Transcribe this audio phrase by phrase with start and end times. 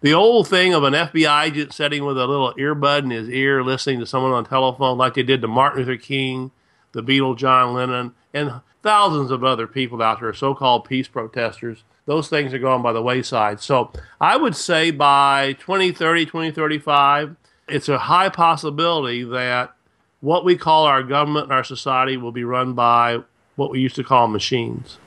[0.00, 3.62] the old thing of an FBI agent sitting with a little earbud in his ear
[3.62, 6.50] listening to someone on telephone, like they did to Martin Luther King,
[6.92, 11.84] the Beatle John Lennon, and thousands of other people out there, so called peace protesters.
[12.04, 13.60] Those things are going by the wayside.
[13.60, 13.90] So
[14.20, 17.36] I would say by 2030, 2035,
[17.68, 19.74] it's a high possibility that
[20.20, 23.20] what we call our government and our society will be run by
[23.56, 24.98] what we used to call machines.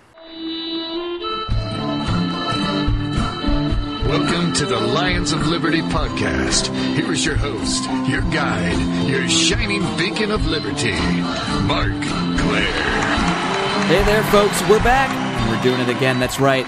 [4.10, 6.76] Welcome to the Lions of Liberty podcast.
[6.96, 10.94] Here is your host, your guide, your shining beacon of liberty,
[11.68, 11.92] Marc
[12.40, 12.74] Clair.
[13.86, 14.68] Hey there, folks.
[14.68, 16.20] We're back, and we're doing it again.
[16.20, 16.66] That's right.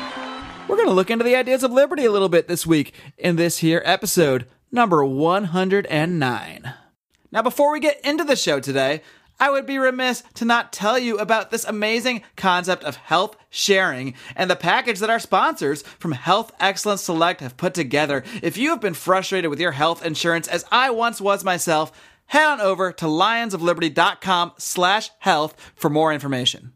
[0.67, 3.38] We're going to look into the ideas of liberty a little bit this week in
[3.38, 6.73] this here episode, number 109.
[7.31, 9.01] Now, before we get into the show today,
[9.41, 14.13] I would be remiss to not tell you about this amazing concept of health sharing
[14.35, 18.23] and the package that our sponsors from Health Excellence Select have put together.
[18.43, 21.91] If you have been frustrated with your health insurance, as I once was myself,
[22.27, 26.73] head on over to lionsofliberty.com slash health for more information.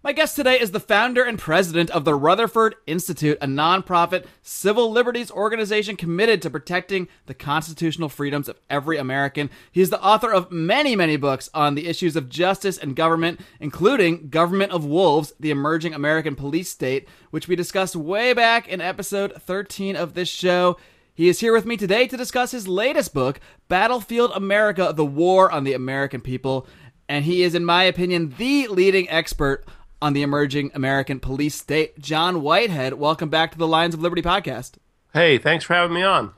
[0.00, 4.92] My guest today is the founder and president of the Rutherford Institute, a nonprofit civil
[4.92, 9.50] liberties organization committed to protecting the constitutional freedoms of every American.
[9.72, 13.40] He is the author of many, many books on the issues of justice and government,
[13.58, 18.80] including Government of Wolves, the Emerging American Police State, which we discussed way back in
[18.80, 20.76] episode 13 of this show.
[21.12, 25.50] He is here with me today to discuss his latest book, Battlefield America The War
[25.50, 26.68] on the American People.
[27.08, 29.64] And he is, in my opinion, the leading expert
[30.00, 31.98] on the emerging American police state.
[31.98, 34.74] John Whitehead, welcome back to the Lions of Liberty podcast.
[35.12, 36.32] Hey, thanks for having me on.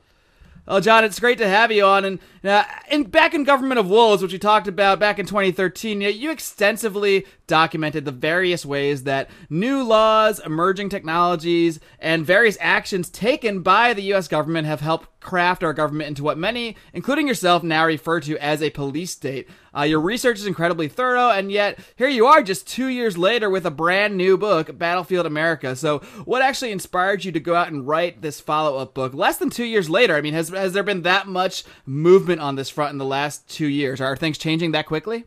[0.67, 2.05] Oh, John, it's great to have you on.
[2.05, 6.01] And, uh, and back in Government of Wolves, which we talked about back in 2013,
[6.01, 13.61] you extensively documented the various ways that new laws, emerging technologies, and various actions taken
[13.61, 14.27] by the U.S.
[14.27, 18.61] government have helped craft our government into what many, including yourself, now refer to as
[18.61, 19.47] a police state.
[19.75, 23.49] Uh, your research is incredibly thorough, and yet here you are just two years later
[23.49, 25.75] with a brand new book, Battlefield America.
[25.75, 29.37] So, what actually inspired you to go out and write this follow up book less
[29.37, 30.15] than two years later?
[30.15, 33.47] I mean, has, has there been that much movement on this front in the last
[33.47, 34.01] two years?
[34.01, 35.25] Are things changing that quickly?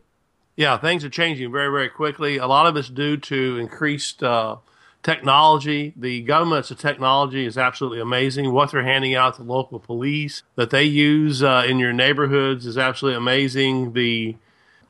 [0.55, 2.37] Yeah, things are changing very, very quickly.
[2.37, 4.21] A lot of it's due to increased.
[4.21, 4.57] Uh,
[5.05, 5.93] technology.
[5.95, 8.51] The government's technology is absolutely amazing.
[8.51, 12.75] What they're handing out to local police that they use uh, in your neighborhoods is
[12.75, 13.93] absolutely amazing.
[13.93, 14.35] The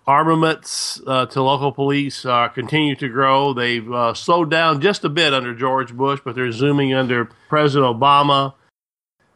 [0.07, 3.53] armaments uh, to local police uh, continue to grow.
[3.53, 7.99] They've uh, slowed down just a bit under George Bush, but they're zooming under President
[7.99, 8.53] Obama.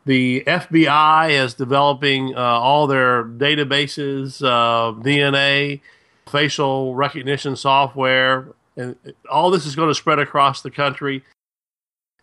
[0.06, 5.82] The FBI is developing uh, all their databases, uh, DNA,
[6.26, 8.96] facial recognition software, and
[9.30, 11.24] all this is going to spread across the country.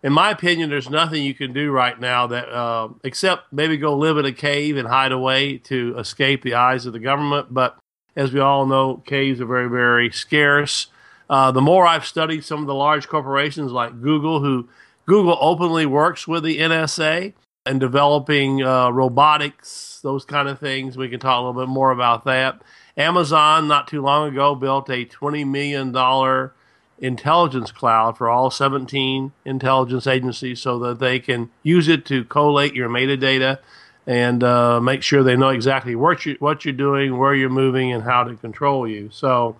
[0.02, 3.96] In my opinion, there's nothing you can do right now that uh, except maybe go
[3.96, 7.52] live in a cave and hide away to escape the eyes of the government.
[7.52, 7.76] But
[8.14, 10.86] as we all know, caves are very, very scarce.
[11.28, 14.68] Uh, the more I've studied some of the large corporations like Google, who
[15.06, 17.34] Google openly works with the NSA
[17.66, 20.96] and developing uh, robotics, those kind of things.
[20.96, 22.62] We can talk a little bit more about that.
[22.96, 26.50] Amazon, not too long ago, built a $20 million
[26.98, 32.74] intelligence cloud for all 17 intelligence agencies so that they can use it to collate
[32.74, 33.58] your metadata
[34.06, 37.92] and uh, make sure they know exactly what, you, what you're doing, where you're moving,
[37.92, 39.10] and how to control you.
[39.10, 39.56] So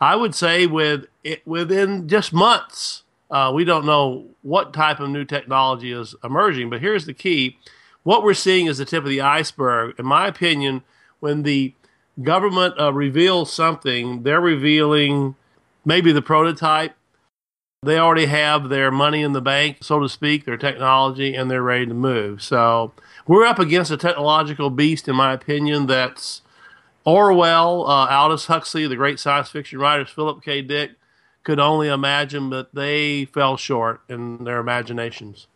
[0.00, 5.10] I would say with it, within just months, uh, we don't know what type of
[5.10, 6.70] new technology is emerging.
[6.70, 7.58] But here's the key
[8.04, 9.98] what we're seeing is the tip of the iceberg.
[9.98, 10.82] In my opinion,
[11.20, 11.74] when the
[12.22, 15.34] government uh, reveals something, they're revealing
[15.84, 16.94] maybe the prototype.
[17.82, 21.62] They already have their money in the bank, so to speak, their technology, and they're
[21.62, 22.42] ready to move.
[22.42, 22.92] So
[23.26, 26.40] we're up against a technological beast, in my opinion, that's
[27.04, 30.62] Orwell, uh, Aldous Huxley, the great science fiction writers, Philip K.
[30.62, 30.92] Dick,
[31.42, 35.46] could only imagine, but they fell short in their imaginations.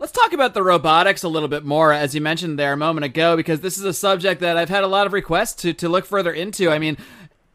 [0.00, 3.04] Let's talk about the robotics a little bit more, as you mentioned there a moment
[3.04, 5.90] ago, because this is a subject that I've had a lot of requests to, to
[5.90, 6.70] look further into.
[6.70, 6.96] I mean,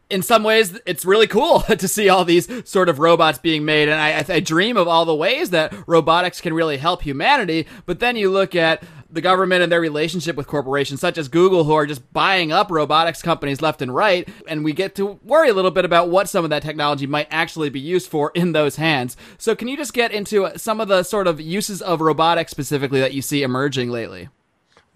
[0.08, 3.88] in some ways, it's really cool to see all these sort of robots being made.
[3.88, 7.66] And I, I, dream of all the ways that robotics can really help humanity.
[7.86, 11.64] But then you look at the government and their relationship with corporations such as Google,
[11.64, 14.28] who are just buying up robotics companies left and right.
[14.46, 17.28] And we get to worry a little bit about what some of that technology might
[17.30, 19.16] actually be used for in those hands.
[19.38, 23.00] So, can you just get into some of the sort of uses of robotics specifically
[23.00, 24.28] that you see emerging lately?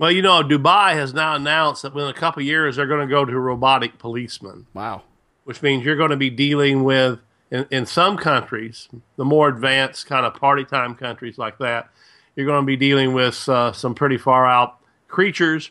[0.00, 3.14] Well, you know, Dubai has now announced that within a couple years they're going to
[3.14, 4.66] go to robotic policemen.
[4.72, 5.02] Wow.
[5.44, 7.18] Which means you're going to be dealing with,
[7.50, 11.90] in, in some countries, the more advanced kind of party time countries like that,
[12.34, 15.70] you're going to be dealing with uh, some pretty far out creatures.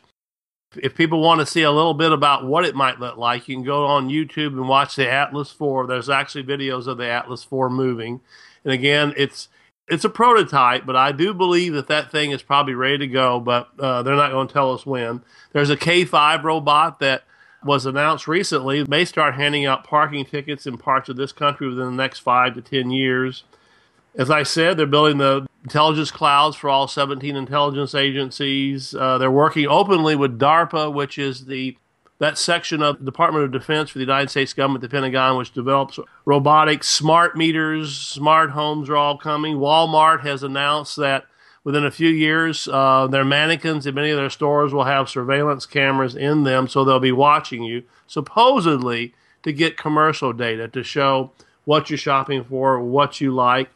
[0.76, 3.56] If people want to see a little bit about what it might look like, you
[3.56, 5.88] can go on YouTube and watch the Atlas 4.
[5.88, 8.22] There's actually videos of the Atlas 4 moving.
[8.64, 9.50] And again, it's
[9.90, 13.40] it's a prototype, but I do believe that that thing is probably ready to go,
[13.40, 15.24] but uh, they're not going to tell us when.
[15.52, 17.24] There's a K5 robot that
[17.64, 21.86] was announced recently may start handing out parking tickets in parts of this country within
[21.86, 23.44] the next five to 10 years.
[24.16, 28.96] As I said, they're building the intelligence clouds for all 17 intelligence agencies.
[28.96, 31.78] Uh, they're working openly with DARPA, which is the
[32.20, 35.54] that section of the Department of Defense for the United States government, the Pentagon, which
[35.54, 39.58] develops robotics, smart meters, smart homes are all coming.
[39.58, 41.26] Walmart has announced that
[41.64, 45.66] within a few years, uh, their mannequins in many of their stores will have surveillance
[45.66, 49.14] cameras in them, so they'll be watching you, supposedly
[49.44, 51.32] to get commercial data to show
[51.64, 53.70] what you're shopping for, what you like.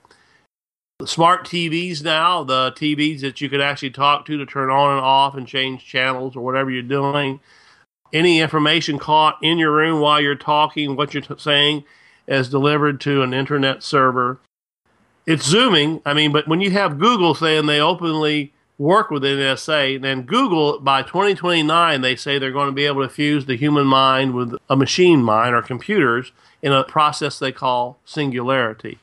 [1.06, 5.02] Smart TVs now, the TVs that you could actually talk to to turn on and
[5.02, 7.40] off and change channels or whatever you're doing.
[8.14, 11.84] Any information caught in your room while you're talking, what you're t- saying,
[12.28, 14.40] is delivered to an internet server
[15.26, 16.02] it's zooming.
[16.06, 20.80] I mean, but when you have Google saying they openly work with NSA, then Google
[20.80, 24.56] by 2029 they say they're going to be able to fuse the human mind with
[24.70, 26.32] a machine mind or computers
[26.62, 29.00] in a process they call singularity,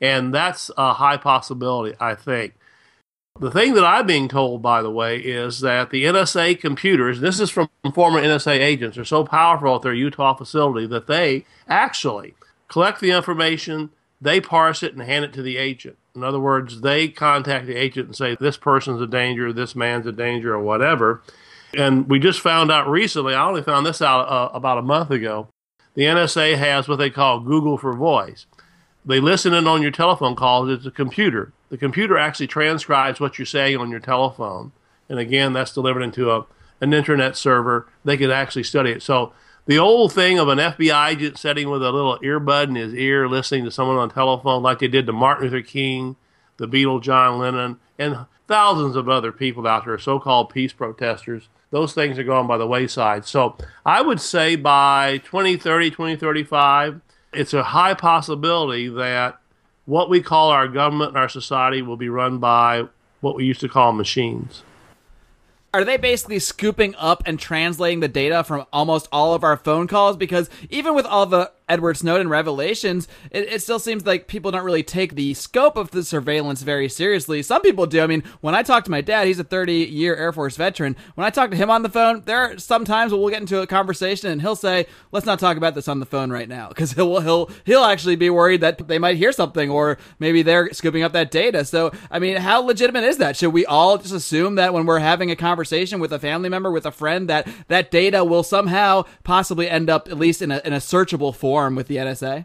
[0.00, 2.54] and that's a high possibility, I think.
[3.40, 7.40] The thing that I'm being told, by the way, is that the NSA computers, this
[7.40, 12.34] is from former NSA agents, are so powerful at their Utah facility that they actually
[12.68, 13.88] collect the information
[14.20, 15.96] they parse it and hand it to the agent.
[16.14, 20.06] In other words, they contact the agent and say, this person's a danger, this man's
[20.06, 21.22] a danger, or whatever.
[21.74, 25.10] And we just found out recently, I only found this out uh, about a month
[25.10, 25.48] ago.
[25.94, 28.44] The NSA has what they call Google for Voice.
[29.06, 30.68] They listen in on your telephone calls.
[30.68, 31.54] It's a computer.
[31.70, 34.72] The computer actually transcribes what you're saying on your telephone.
[35.08, 36.46] And again, that's delivered into a,
[36.80, 37.88] an internet server.
[38.04, 39.02] They could actually study it.
[39.02, 39.32] So
[39.66, 43.28] the old thing of an FBI agent sitting with a little earbud in his ear
[43.28, 46.16] listening to someone on telephone, like they did to Martin Luther King,
[46.56, 51.48] the Beatle John Lennon, and thousands of other people out there, so called peace protesters.
[51.70, 53.24] Those things are going by the wayside.
[53.24, 53.56] So
[53.86, 57.00] I would say by 2030, 2035,
[57.32, 59.39] it's a high possibility that
[59.90, 62.84] what we call our government and our society will be run by
[63.20, 64.62] what we used to call machines
[65.72, 69.86] are they basically scooping up and translating the data from almost all of our phone
[69.86, 70.16] calls?
[70.16, 74.64] Because even with all the Edward Snowden revelations, it, it, still seems like people don't
[74.64, 77.42] really take the scope of the surveillance very seriously.
[77.42, 78.02] Some people do.
[78.02, 80.96] I mean, when I talk to my dad, he's a 30 year Air Force veteran.
[81.14, 83.60] When I talk to him on the phone, there are some times we'll get into
[83.62, 86.68] a conversation and he'll say, "Let's not talk about this on the phone right now,"
[86.68, 90.72] because he'll he'll he'll actually be worried that they might hear something or maybe they're
[90.72, 91.64] scooping up that data.
[91.64, 93.36] So, I mean, how legitimate is that?
[93.36, 96.72] Should we all just assume that when we're having a conversation with a family member,
[96.72, 100.60] with a friend, that that data will somehow possibly end up at least in a
[100.64, 101.59] in a searchable form?
[101.68, 102.44] With the NSA?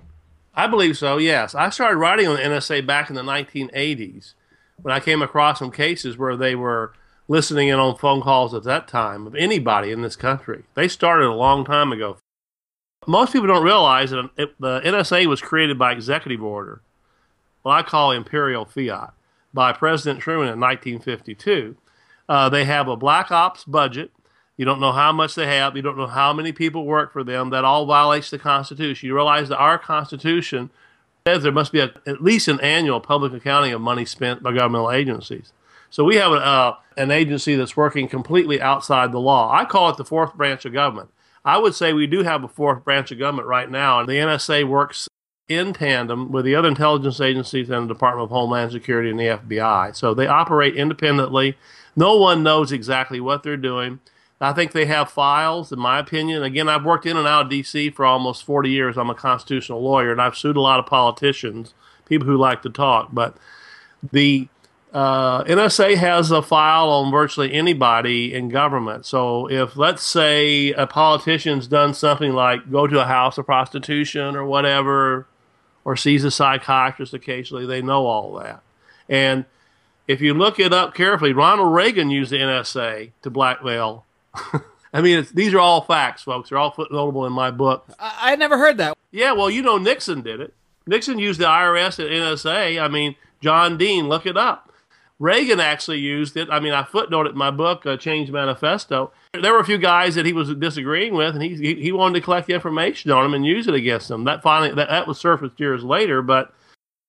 [0.53, 1.53] I believe so, yes.
[1.53, 4.33] I started writing on the NSA back in the 1980s
[4.81, 6.93] when I came across some cases where they were
[7.27, 10.63] listening in on phone calls at that time of anybody in this country.
[10.75, 12.17] They started a long time ago.
[13.07, 16.81] Most people don't realize that the NSA was created by executive order,
[17.61, 19.13] what I call imperial fiat,
[19.53, 21.75] by President Truman in 1952.
[22.27, 24.11] Uh, they have a black ops budget
[24.57, 25.75] you don't know how much they have.
[25.75, 27.49] You don't know how many people work for them.
[27.49, 29.07] That all violates the Constitution.
[29.07, 30.69] You realize that our Constitution
[31.27, 34.53] says there must be a, at least an annual public accounting of money spent by
[34.53, 35.51] governmental agencies.
[35.89, 39.51] So we have a, uh, an agency that's working completely outside the law.
[39.53, 41.09] I call it the fourth branch of government.
[41.43, 44.13] I would say we do have a fourth branch of government right now, and the
[44.13, 45.07] NSA works
[45.47, 49.25] in tandem with the other intelligence agencies and the Department of Homeland Security and the
[49.25, 49.95] FBI.
[49.95, 51.57] So they operate independently.
[51.95, 53.99] No one knows exactly what they're doing.
[54.41, 56.43] I think they have files, in my opinion.
[56.43, 57.91] Again, I've worked in and out of D.C.
[57.91, 58.97] for almost 40 years.
[58.97, 61.73] I'm a constitutional lawyer, and I've sued a lot of politicians,
[62.05, 63.09] people who like to talk.
[63.13, 63.37] But
[64.11, 64.49] the
[64.93, 69.05] uh, NSA has a file on virtually anybody in government.
[69.05, 74.35] So if, let's say, a politician's done something like go to a house of prostitution
[74.35, 75.27] or whatever,
[75.85, 78.61] or sees a psychiatrist occasionally, they know all that.
[79.07, 79.45] And
[80.07, 84.05] if you look it up carefully, Ronald Reagan used the NSA to blackmail
[84.93, 86.49] I mean, these are all facts, folks.
[86.49, 87.87] They're all footnotable in my book.
[87.99, 88.97] I, I never heard that.
[89.11, 90.53] Yeah, well, you know, Nixon did it.
[90.87, 92.81] Nixon used the IRS and NSA.
[92.81, 94.71] I mean, John Dean, look it up.
[95.17, 96.49] Reagan actually used it.
[96.51, 99.11] I mean, I footnoted in my book, uh, Change Manifesto.
[99.33, 102.19] There were a few guys that he was disagreeing with, and he, he, he wanted
[102.19, 104.25] to collect the information on them and use it against them.
[104.25, 106.53] That finally that, that was surfaced years later, but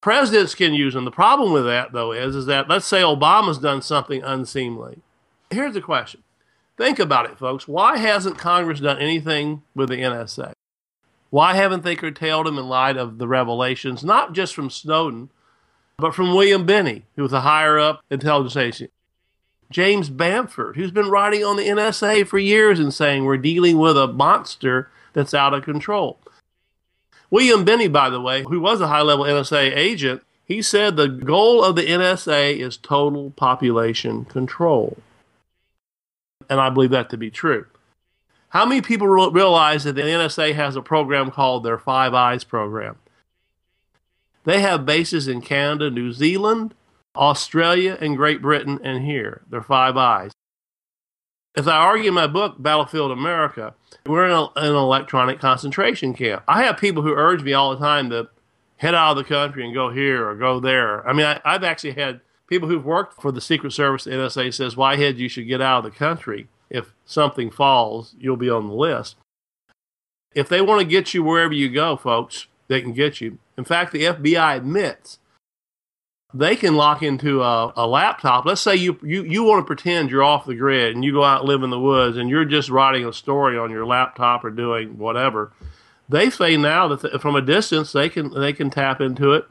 [0.01, 1.05] Presidents can use them.
[1.05, 4.99] The problem with that, though, is, is that let's say Obama's done something unseemly.
[5.49, 6.23] Here's the question.
[6.77, 7.67] Think about it, folks.
[7.67, 10.53] Why hasn't Congress done anything with the NSA?
[11.31, 15.29] Why haven't they curtailed them in light of the revelations, not just from Snowden,
[15.97, 18.91] but from William Binney, who was a higher up intelligence agency?
[19.69, 23.97] James Bamford, who's been writing on the NSA for years and saying we're dealing with
[23.97, 26.19] a monster that's out of control.
[27.29, 31.09] William Binney, by the way, who was a high level NSA agent, he said the
[31.09, 34.97] goal of the NSA is total population control.
[36.49, 37.65] And I believe that to be true.
[38.49, 42.97] How many people realize that the NSA has a program called their Five Eyes program?
[44.45, 46.73] They have bases in Canada, New Zealand,
[47.15, 49.41] Australia, and Great Britain, and here.
[49.49, 50.31] They're Five Eyes.
[51.55, 53.73] As I argue in my book, Battlefield America,
[54.05, 56.43] we're in a, an electronic concentration camp.
[56.47, 58.29] I have people who urge me all the time to
[58.77, 61.05] head out of the country and go here or go there.
[61.07, 64.53] I mean, I, have actually had people who've worked for the Secret Service, the NSA
[64.53, 66.47] says, Whitehead, you should get out of the country.
[66.69, 69.15] If something falls, you'll be on the list.
[70.33, 73.39] If they want to get you wherever you go, folks, they can get you.
[73.57, 75.19] In fact, the FBI admits
[76.33, 78.45] they can lock into a, a, laptop.
[78.45, 81.23] Let's say you, you, you want to pretend you're off the grid and you go
[81.23, 84.43] out and live in the woods and you're just writing a story on your laptop
[84.43, 85.53] or doing whatever.
[86.09, 89.45] They say now that from a distance they can they can tap into it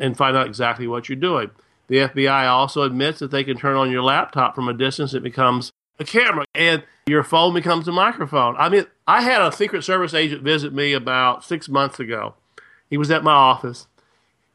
[0.00, 1.50] and find out exactly what you're doing.
[1.88, 5.14] The FBI also admits that they can turn on your laptop from a distance.
[5.14, 8.56] It becomes a camera and your phone becomes a microphone.
[8.56, 12.34] I mean, I had a Secret Service agent visit me about six months ago.
[12.88, 13.86] He was at my office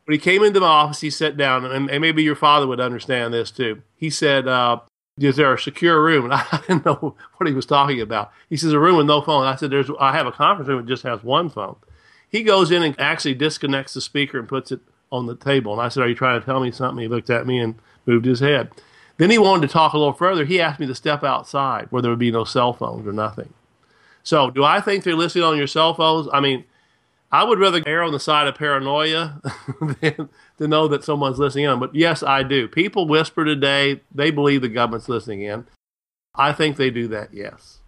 [0.05, 2.79] when he came into my office, he sat down, and, and maybe your father would
[2.79, 3.81] understand this too.
[3.95, 4.79] He said, uh,
[5.17, 8.31] "Is there a secure room?" And I didn't know what he was talking about.
[8.49, 9.89] He says, "A room with no phone." I said, "There's.
[9.99, 11.77] I have a conference room that just has one phone."
[12.27, 14.81] He goes in and actually disconnects the speaker and puts it
[15.13, 15.73] on the table.
[15.73, 17.75] And I said, "Are you trying to tell me something?" He looked at me and
[18.05, 18.71] moved his head.
[19.17, 20.43] Then he wanted to talk a little further.
[20.43, 23.53] He asked me to step outside where there would be no cell phones or nothing.
[24.23, 26.27] So, do I think they're listening on your cell phones?
[26.33, 26.63] I mean,
[27.31, 29.41] I would rather err on the side of paranoia
[30.01, 31.79] than to know that someone's listening in.
[31.79, 32.67] But yes, I do.
[32.67, 35.65] People whisper today, they believe the government's listening in.
[36.35, 37.79] I think they do that, yes.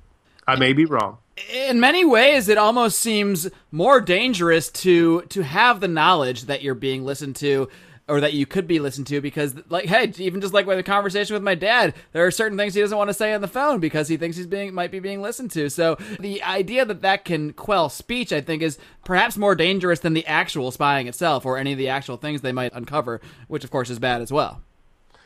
[0.48, 1.18] I may be wrong.
[1.52, 6.76] In many ways, it almost seems more dangerous to to have the knowledge that you're
[6.76, 7.68] being listened to
[8.08, 10.84] or that you could be listened to because like hey even just like with a
[10.84, 13.48] conversation with my dad there are certain things he doesn't want to say on the
[13.48, 17.02] phone because he thinks he's being might be being listened to so the idea that
[17.02, 21.46] that can quell speech i think is perhaps more dangerous than the actual spying itself
[21.46, 24.32] or any of the actual things they might uncover which of course is bad as
[24.32, 24.62] well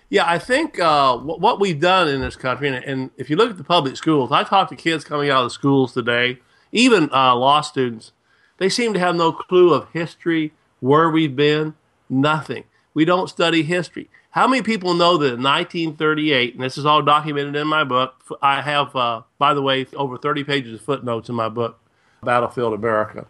[0.09, 3.51] yeah, I think uh, what we've done in this country, and, and, if you look
[3.51, 6.39] at the public schools, I talk to kids coming out of the schools today,
[6.71, 8.11] even uh, law students,
[8.57, 11.75] they seem to have no clue of history, where we've been,
[12.09, 12.63] nothing
[12.93, 14.09] we don't study history.
[14.31, 18.15] How many people know that in 1938, and this is all documented in my book,
[18.41, 21.79] I have, uh, by the way, over 30 pages of footnotes in my book,
[22.23, 23.25] Battlefield America.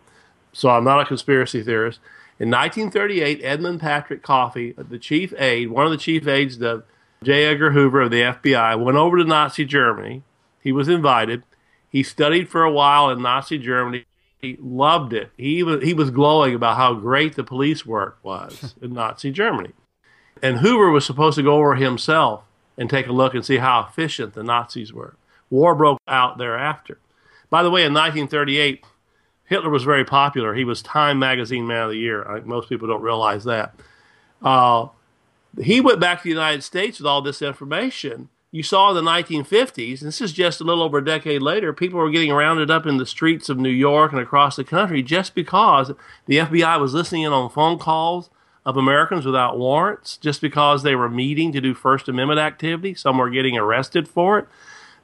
[0.53, 1.99] So I'm not a conspiracy theorist.
[2.39, 6.85] In 1938, Edmund Patrick Coffey, the chief aide, one of the chief aides of
[7.21, 7.45] J.
[7.45, 10.23] Edgar Hoover of the FBI, went over to Nazi Germany.
[10.61, 11.43] He was invited.
[11.89, 14.05] He studied for a while in Nazi Germany.
[14.41, 15.31] He loved it.
[15.35, 19.73] He was, he was glowing about how great the police work was in Nazi Germany.
[20.41, 22.45] And Hoover was supposed to go over himself
[22.77, 25.17] and take a look and see how efficient the Nazis were.
[25.49, 26.99] War broke out thereafter.
[27.49, 28.85] By the way, in 1938,
[29.49, 30.53] Hitler was very popular.
[30.53, 32.23] He was Time Magazine Man of the Year.
[32.23, 33.75] I, most people don't realize that.
[34.41, 34.87] Uh,
[35.61, 39.11] he went back to the United States with all this information you saw in the
[39.11, 42.87] 1950s, this is just a little over a decade later, people were getting rounded up
[42.87, 45.91] in the streets of New York and across the country just because
[46.25, 48.31] the FBI was listening in on phone calls
[48.65, 52.95] of Americans without warrants, just because they were meeting to do First Amendment activity.
[52.95, 54.47] Some were getting arrested for it.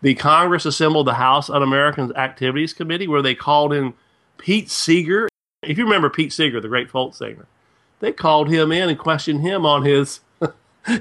[0.02, 3.94] The Congress assembled the House Un American Activities Committee where they called in
[4.38, 5.28] Pete Seeger.
[5.62, 7.48] If you remember Pete Seeger, the great folk singer,
[8.00, 10.20] they called him in and questioned him on his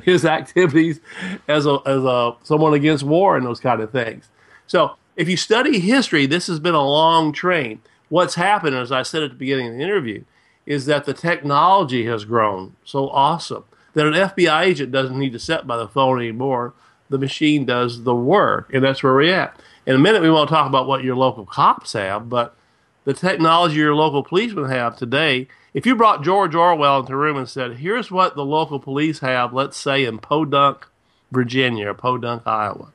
[0.05, 1.01] his activities
[1.49, 4.29] as a as a someone against war and those kind of things.
[4.67, 7.81] So if you study history, this has been a long train.
[8.09, 10.25] What's happened, as I said at the beginning of the interview,
[10.67, 13.65] is that the technology has grown so awesome
[13.95, 16.75] that an FBI agent doesn't need to sit by the phone anymore.
[17.11, 19.59] The machine does the work, and that's where we're at.
[19.87, 22.57] In a minute, we want to talk about what your local cops have, but
[23.05, 27.37] the technology your local policemen have today if you brought George Orwell into a room
[27.37, 30.87] and said, here's what the local police have, let's say in Podunk,
[31.33, 32.93] Virginia, or Podunk, Iowa,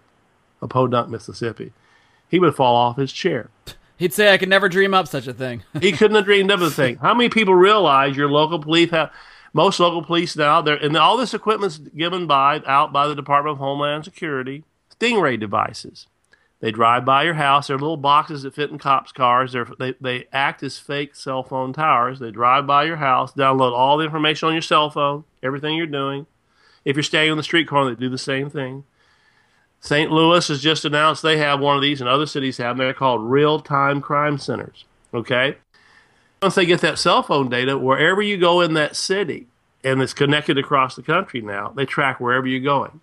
[0.62, 1.74] or Podunk, Mississippi,
[2.30, 3.50] he would fall off his chair.
[3.98, 5.64] He'd say, I could never dream up such a thing.
[5.82, 6.96] he couldn't have dreamed up a thing.
[6.96, 9.12] How many people realize your local police have?
[9.52, 13.54] Most local police now, they're, and all this equipment's given by out by the Department
[13.54, 14.64] of Homeland Security.
[14.96, 16.06] Stingray devices.
[16.60, 17.68] They drive by your house.
[17.68, 19.54] They're little boxes that fit in cops' cars.
[19.54, 22.20] They're, they they act as fake cell phone towers.
[22.20, 25.88] They drive by your house, download all the information on your cell phone, everything you're
[25.88, 26.26] doing.
[26.84, 28.84] If you're staying on the street corner, they do the same thing.
[29.82, 30.12] St.
[30.12, 32.86] Louis has just announced they have one of these, and other cities have them.
[32.86, 34.84] They're called real time crime centers.
[35.14, 35.56] Okay?
[36.42, 39.48] Once they get that cell phone data, wherever you go in that city,
[39.84, 43.00] and it's connected across the country now, they track wherever you're going.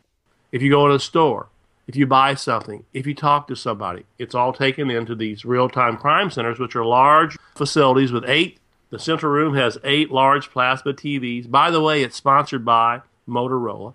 [0.53, 1.49] If you go in a store,
[1.87, 5.69] if you buy something, if you talk to somebody, it's all taken into these real
[5.69, 8.59] time crime centers, which are large facilities with eight.
[8.91, 11.51] The central room has eight large plasma TVs.
[11.51, 13.95] By the way, it's sponsored by Motorola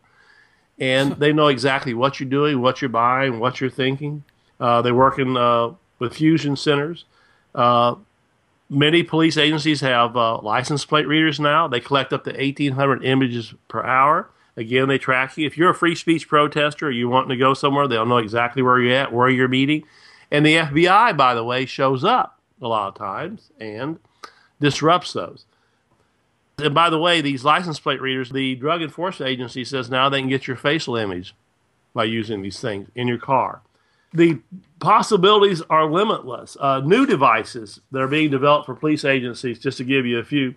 [0.81, 4.23] and they know exactly what you're doing, what you're buying, what you're thinking.
[4.59, 7.05] Uh, they work in uh, with fusion centers.
[7.55, 7.95] Uh,
[8.69, 11.67] many police agencies have uh, license plate readers now.
[11.67, 14.29] They collect up to 1,800 images per hour.
[14.57, 15.47] Again, they track you.
[15.47, 18.61] If you're a free speech protester or you want to go somewhere, they'll know exactly
[18.61, 19.83] where you're at, where you're meeting.
[20.29, 23.99] And the FBI, by the way, shows up a lot of times and
[24.59, 25.45] disrupts those.
[26.57, 30.19] And by the way, these license plate readers, the Drug Enforcement Agency says now they
[30.19, 31.33] can get your facial image
[31.93, 33.61] by using these things in your car.
[34.13, 34.39] The
[34.79, 36.57] possibilities are limitless.
[36.59, 40.23] Uh, new devices that are being developed for police agencies, just to give you a
[40.23, 40.53] few,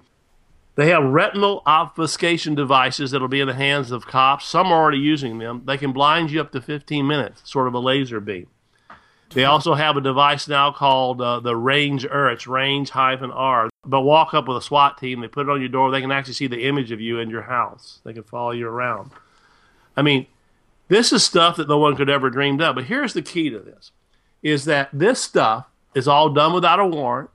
[0.76, 4.46] they have retinal obfuscation devices that'll be in the hands of cops.
[4.46, 5.62] Some are already using them.
[5.64, 8.48] They can blind you up to 15 minutes, sort of a laser beam.
[9.30, 12.30] They also have a device now called uh, the Range R.
[12.30, 13.68] It's Range hyphen R.
[13.84, 16.12] But walk up with a SWAT team, they put it on your door, they can
[16.12, 18.00] actually see the image of you in your house.
[18.04, 19.10] They can follow you around.
[19.96, 20.26] I mean,
[20.88, 22.76] this is stuff that no one could ever dreamed of.
[22.76, 23.90] But here's the key to this
[24.42, 27.30] is that this stuff is all done without a warrant.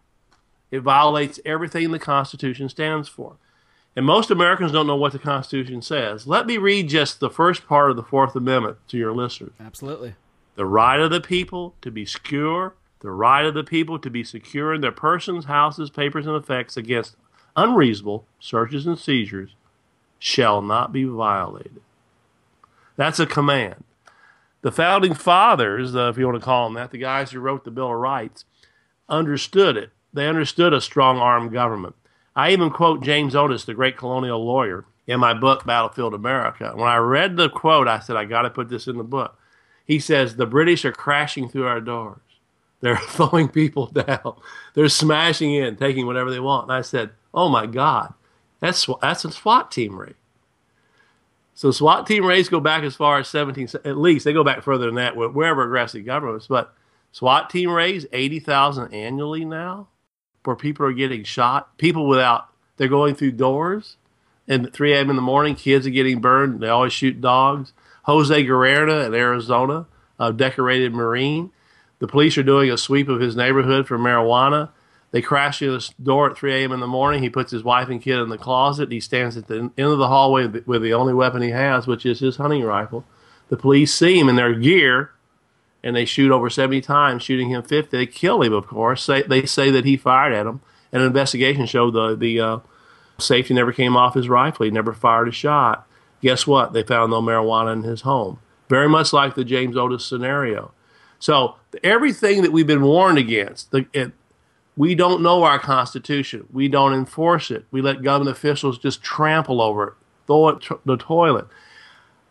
[0.72, 3.38] It violates everything the Constitution stands for.
[3.96, 6.28] And most Americans don't know what the Constitution says.
[6.28, 9.52] Let me read just the first part of the Fourth Amendment to your listeners.
[9.60, 10.16] Absolutely
[10.60, 14.26] the right of the people to be secure, the right of the people to be
[14.26, 17.16] secure in their persons, houses, papers, and effects against
[17.56, 19.52] unreasonable searches and seizures
[20.20, 21.82] shall not be violated.
[22.98, 23.86] That's a command.
[24.62, 27.64] The founding fathers, uh, if you want to call them that, the guys who wrote
[27.64, 28.44] the Bill of Rights,
[29.08, 29.92] understood it.
[30.14, 31.96] They understood a strong armed government.
[32.36, 36.72] I even quote James Otis, the great colonial lawyer, in my book, Battlefield America.
[36.76, 39.40] When I read the quote, I said, I got to put this in the book
[39.90, 42.20] he says the British are crashing through our doors.
[42.80, 44.36] They're throwing people down.
[44.76, 46.66] They're smashing in, taking whatever they want.
[46.66, 48.14] And I said, "Oh my God,
[48.60, 50.14] that's that's a SWAT team raid."
[51.56, 53.70] So SWAT team raids go back as far as 17.
[53.84, 56.46] At least they go back further than that, wherever aggressive governments.
[56.46, 56.72] But
[57.12, 59.88] SWAT team raids 80,000 annually now,
[60.50, 61.78] where people are getting shot.
[61.78, 63.98] People without they're going through doors,
[64.48, 65.10] and at 3 a.m.
[65.12, 66.60] in the morning, kids are getting burned.
[66.60, 67.72] They always shoot dogs.
[68.04, 69.86] Jose Guerena in Arizona,
[70.20, 71.52] a decorated Marine.
[72.00, 74.70] The police are doing a sweep of his neighborhood for marijuana.
[75.12, 76.72] They crash his door at 3 a.m.
[76.72, 77.22] in the morning.
[77.22, 78.92] He puts his wife and kid in the closet.
[78.92, 82.06] He stands at the end of the hallway with the only weapon he has, which
[82.06, 83.06] is his hunting rifle.
[83.50, 85.12] The police see him in their gear,
[85.84, 87.96] and they shoot over 70 times, shooting him 50.
[87.96, 89.06] They kill him, of course.
[89.06, 90.62] They say that he fired at them.
[90.92, 92.60] And an investigation showed the, the uh,
[93.18, 94.66] safety never came off his rifle.
[94.66, 95.88] He never fired a shot.
[96.22, 96.74] Guess what?
[96.74, 98.40] They found no marijuana in his home.
[98.68, 100.72] Very much like the James Otis scenario.
[101.20, 104.12] So everything that we've been warned against, the, it,
[104.76, 106.48] we don't know our Constitution.
[106.52, 107.66] We don't enforce it.
[107.72, 109.94] We let government officials just trample over it,
[110.28, 111.48] throw it to the toilet.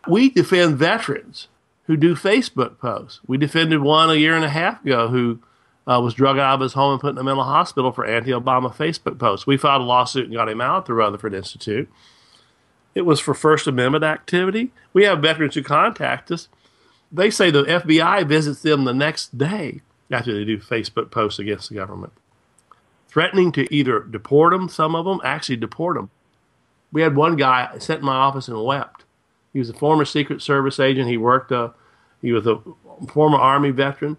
[0.06, 1.48] We defend veterans
[1.88, 3.20] who do Facebook posts.
[3.26, 5.40] We defended one a year and a half ago who
[5.86, 8.72] uh, was drug out of his home and put in a mental hospital for anti-Obama
[8.72, 9.46] Facebook posts.
[9.46, 11.88] We filed a lawsuit and got him out through Rutherford Institute.
[12.94, 14.70] It was for First Amendment activity.
[14.92, 16.48] We have veterans who contact us.
[17.10, 21.70] They say the FBI visits them the next day after they do Facebook posts against
[21.70, 22.12] the government,
[23.08, 26.10] threatening to either deport them, some of them actually deport them.
[26.92, 29.04] We had one guy sat in my office and wept.
[29.58, 31.08] He was a former Secret Service agent.
[31.08, 31.70] He worked, uh,
[32.22, 32.60] he was a
[33.08, 34.16] former Army veteran.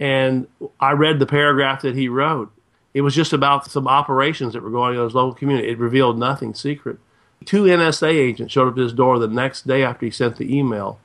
[0.00, 0.48] And
[0.80, 2.50] I read the paragraph that he wrote.
[2.92, 5.68] It was just about some operations that were going on in his local community.
[5.68, 6.98] It revealed nothing secret.
[7.44, 10.52] Two NSA agents showed up at his door the next day after he sent the
[10.52, 10.98] email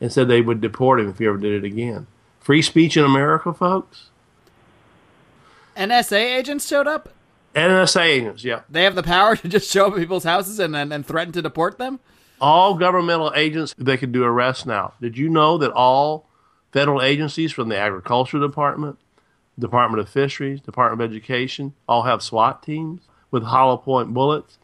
[0.00, 2.08] and said they would deport him if he ever did it again.
[2.40, 4.08] Free speech in America, folks.
[5.76, 7.10] NSA agents showed up?
[7.54, 8.62] NSA agents, yeah.
[8.68, 11.32] They have the power to just show up at people's houses and, and, and threaten
[11.34, 12.00] to deport them?
[12.40, 14.94] All governmental agents, they can do arrests now.
[15.00, 16.26] Did you know that all
[16.72, 18.98] federal agencies from the Agriculture Department,
[19.58, 24.58] Department of Fisheries, Department of Education, all have SWAT teams with hollow point bullets?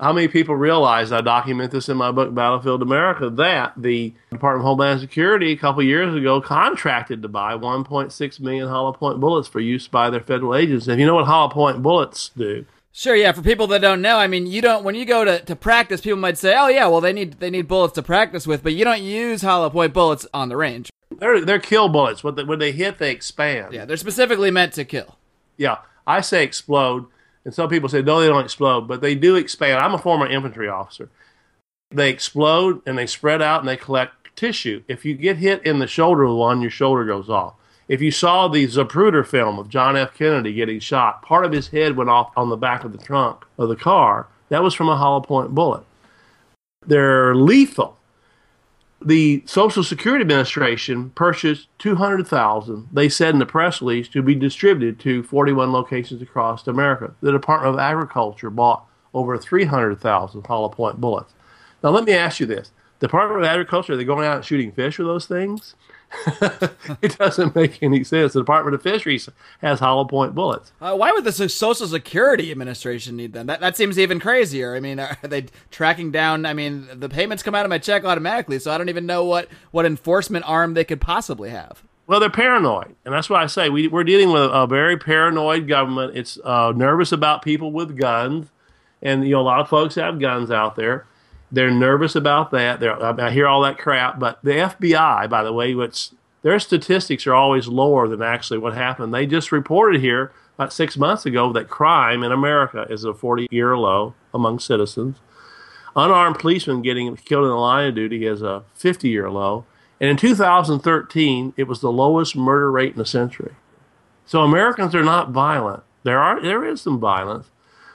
[0.00, 4.62] How many people realize, I document this in my book, Battlefield America, that the Department
[4.62, 9.46] of Homeland Security a couple years ago contracted to buy 1.6 million hollow point bullets
[9.46, 10.88] for use by their federal agents.
[10.88, 12.66] And you know what hollow point bullets do?
[12.96, 13.32] Sure, yeah.
[13.32, 16.00] For people that don't know, I mean, you don't when you go to, to practice,
[16.00, 18.72] people might say, "Oh, yeah, well, they need they need bullets to practice with," but
[18.72, 20.90] you don't use hollow point bullets on the range.
[21.10, 22.22] They're they're kill bullets.
[22.22, 23.74] When they, when they hit, they expand.
[23.74, 25.18] Yeah, they're specifically meant to kill.
[25.56, 27.06] Yeah, I say explode,
[27.44, 29.80] and some people say no, they don't explode, but they do expand.
[29.80, 31.10] I'm a former infantry officer.
[31.90, 34.84] They explode and they spread out and they collect tissue.
[34.86, 37.54] If you get hit in the shoulder with one, your shoulder goes off.
[37.86, 40.14] If you saw the Zapruder film of John F.
[40.14, 43.44] Kennedy getting shot, part of his head went off on the back of the trunk
[43.58, 44.26] of the car.
[44.48, 45.82] That was from a hollow point bullet.
[46.86, 47.98] They're lethal.
[49.04, 54.98] The Social Security Administration purchased 200,000, they said in the press release, to be distributed
[55.00, 57.14] to 41 locations across America.
[57.20, 61.34] The Department of Agriculture bought over 300,000 hollow point bullets.
[61.82, 64.72] Now, let me ask you this Department of Agriculture, are they going out and shooting
[64.72, 65.74] fish with those things?
[67.02, 68.32] it doesn't make any sense.
[68.32, 69.28] The Department of Fisheries
[69.60, 70.72] has hollow point bullets.
[70.80, 73.46] Uh, why would the Social Security Administration need them?
[73.46, 74.74] That that seems even crazier.
[74.74, 76.46] I mean, are they tracking down?
[76.46, 79.24] I mean, the payments come out of my check automatically, so I don't even know
[79.24, 81.82] what what enforcement arm they could possibly have.
[82.06, 85.66] Well, they're paranoid, and that's why I say we, we're dealing with a very paranoid
[85.66, 86.16] government.
[86.16, 88.48] It's uh, nervous about people with guns,
[89.00, 91.06] and you know a lot of folks have guns out there.
[91.54, 92.80] They're nervous about that.
[92.80, 96.10] They're, I hear all that crap, but the FBI, by the way, which
[96.42, 99.14] their statistics are always lower than actually what happened.
[99.14, 103.46] They just reported here about six months ago that crime in America is a 40
[103.52, 105.18] year low among citizens.
[105.94, 109.64] Unarmed policemen getting killed in the line of duty is a 50 year low.
[110.00, 113.54] And in 2013, it was the lowest murder rate in a century.
[114.26, 115.84] So Americans are not violent.
[116.02, 117.46] There are there is some violence.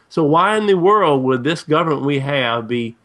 [0.08, 2.96] So why in the world would this government we have be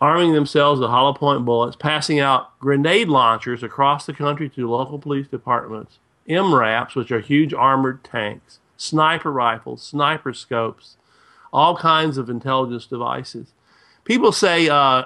[0.00, 4.98] arming themselves with hollow point bullets, passing out grenade launchers across the country to local
[4.98, 10.96] police departments, MRAPs, which are huge armored tanks, sniper rifles, sniper scopes,
[11.52, 13.52] all kinds of intelligence devices.
[14.04, 15.04] People say, uh,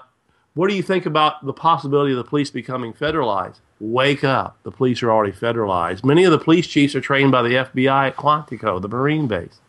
[0.54, 3.60] what do you think about the possibility of the police becoming federalized?
[3.78, 4.58] Wake up.
[4.64, 6.04] The police are already federalized.
[6.04, 9.60] Many of the police chiefs are trained by the FBI at Quantico, the Marine base.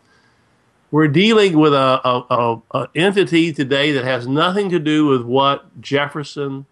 [0.92, 5.22] We're dealing with a, a, a, a, entity today that has nothing to do with
[5.22, 6.66] what Jefferson,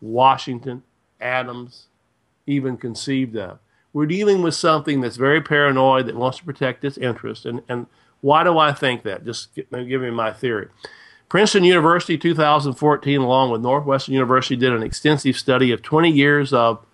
[0.00, 0.82] Washington,
[1.20, 1.86] Adams
[2.46, 3.58] even conceived of.
[3.94, 7.46] We're dealing with something that's very paranoid that wants to protect its interest.
[7.46, 7.86] And, and
[8.20, 9.24] why do I think that?
[9.24, 10.68] Just give me my theory.
[11.30, 16.84] Princeton University, 2014, along with Northwestern University, did an extensive study of 20 years of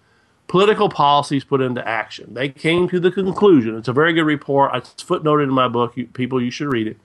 [0.49, 2.35] political policies put into action.
[2.35, 5.97] They came to the conclusion, it's a very good report, it's footnoted in my book,
[5.97, 6.97] you, people, you should read it.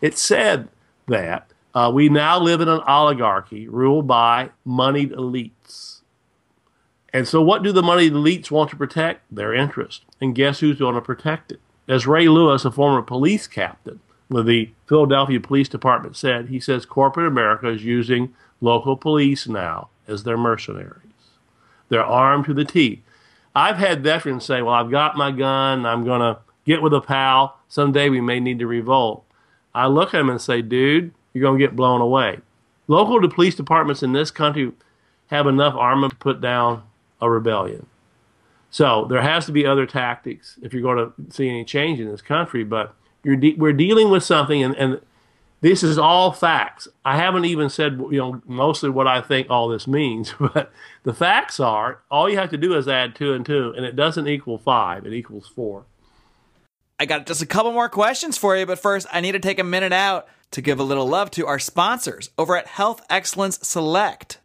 [0.00, 0.68] It said
[1.08, 6.00] that uh, we now live in an oligarchy ruled by moneyed elites.
[7.12, 9.22] And so, what do the moneyed elites want to protect?
[9.30, 10.02] Their interest.
[10.20, 11.60] And guess who's going to protect it?
[11.86, 16.86] As Ray Lewis, a former police captain with the Philadelphia Police Department, said, he says
[16.86, 21.03] corporate America is using local police now as their mercenaries.
[21.88, 23.00] They're armed to the teeth.
[23.54, 25.86] I've had veterans say, Well, I've got my gun.
[25.86, 27.58] I'm going to get with a pal.
[27.68, 29.24] Someday we may need to revolt.
[29.74, 32.38] I look at them and say, Dude, you're going to get blown away.
[32.86, 34.72] Local police departments in this country
[35.28, 36.82] have enough armament to put down
[37.20, 37.86] a rebellion.
[38.70, 42.10] So there has to be other tactics if you're going to see any change in
[42.10, 42.64] this country.
[42.64, 45.00] But de- we're dealing with something, and, and
[45.64, 46.88] this is all facts.
[47.06, 50.70] I haven't even said, you know, mostly what I think all this means, but
[51.04, 53.96] the facts are all you have to do is add two and two, and it
[53.96, 55.86] doesn't equal five, it equals four.
[57.00, 59.58] I got just a couple more questions for you, but first, I need to take
[59.58, 63.58] a minute out to give a little love to our sponsors over at Health Excellence
[63.66, 64.40] Select.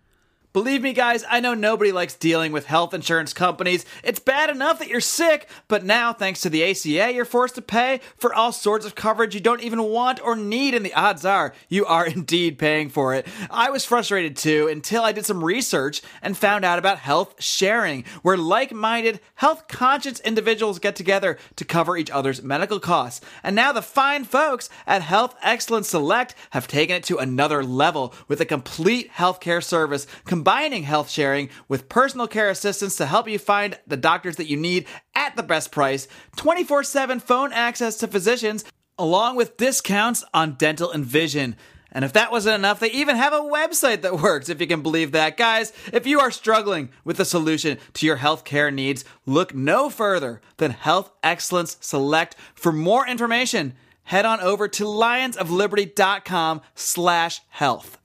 [0.52, 3.86] Believe me, guys, I know nobody likes dealing with health insurance companies.
[4.04, 7.62] It's bad enough that you're sick, but now, thanks to the ACA, you're forced to
[7.62, 11.24] pay for all sorts of coverage you don't even want or need, and the odds
[11.24, 13.28] are you are indeed paying for it.
[13.52, 18.04] I was frustrated too until I did some research and found out about health sharing,
[18.24, 23.24] where like minded, health conscious individuals get together to cover each other's medical costs.
[23.44, 28.16] And now the fine folks at Health Excellence Select have taken it to another level
[28.28, 30.08] with a complete healthcare service
[30.50, 34.58] combining health sharing with personal care assistance to help you find the doctors that you
[34.58, 34.84] need
[35.14, 36.08] at the best price,
[36.38, 38.66] 24 7 phone access to physicians,
[38.98, 41.56] along with discounts on dental and vision.
[41.92, 44.82] And if that wasn't enough, they even have a website that works, if you can
[44.82, 45.38] believe that.
[45.38, 50.42] Guys, if you are struggling with a solution to your healthcare needs, look no further
[50.58, 52.36] than Health Excellence Select.
[52.56, 58.00] For more information, head on over to lionsofliberty.com slash health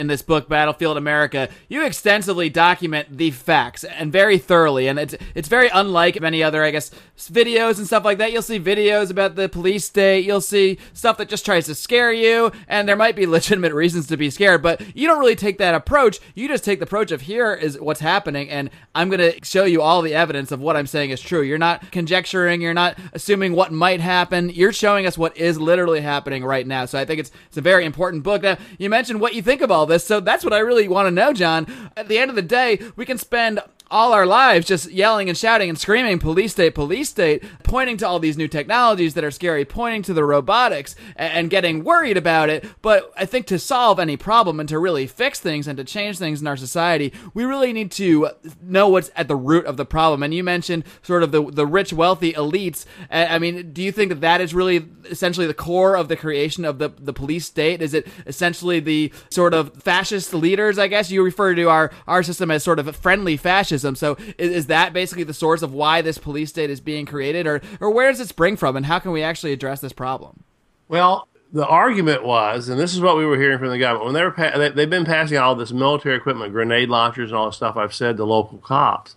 [0.00, 5.16] in this book battlefield america you extensively document the facts and very thoroughly and it's
[5.34, 6.92] it's very unlike many other i guess
[7.26, 8.32] videos and stuff like that.
[8.32, 12.12] You'll see videos about the police state you'll see stuff that just tries to scare
[12.12, 15.58] you and there might be legitimate reasons to be scared but you don't really take
[15.58, 16.20] that approach.
[16.34, 19.64] You just take the approach of here is what's happening and i'm going to show
[19.64, 21.42] you all the evidence of what i'm saying is true.
[21.42, 24.50] You're not conjecturing you're not assuming what might happen.
[24.50, 26.84] You're showing us what is literally happening right now.
[26.84, 28.42] So i think it's it's a very important book.
[28.42, 30.04] Now you mentioned what you think of all this.
[30.04, 31.90] So that's what I really want to know, John.
[31.96, 35.38] At the end of the day, we can spend all our lives just yelling and
[35.38, 39.30] shouting and screaming police state police state pointing to all these new technologies that are
[39.30, 42.64] scary pointing to the robotics and getting worried about it.
[42.82, 46.18] But i think to solve any problem and to really fix things and to change
[46.18, 48.28] things in our society we really need to
[48.60, 50.22] know what's at the root of the problem.
[50.22, 52.84] And you mentioned sort of the the rich wealthy elites.
[53.10, 56.64] I mean do you think that that is really essentially the core of the creation
[56.64, 57.80] of the the police state?
[57.80, 61.10] Is it essentially the sort of fascist leaders i guess?
[61.10, 64.92] You refer to our our system as sort of friendly fascism So is, is, that
[64.92, 68.20] basically the source of why this police state is being created, or or where does
[68.20, 70.44] it spring from, and how can we actually address this problem?
[70.88, 74.14] Well, the argument was, and this is what we were hearing from the government when
[74.14, 77.46] they were pa- they, they've been passing all this military equipment, grenade launchers, and all
[77.46, 79.16] the stuff I've said to local cops.